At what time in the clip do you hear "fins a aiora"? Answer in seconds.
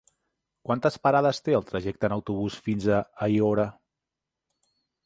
2.69-3.71